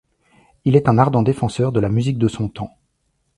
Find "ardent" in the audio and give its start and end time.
0.97-1.21